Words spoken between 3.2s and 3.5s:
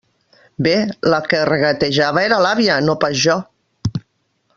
jo.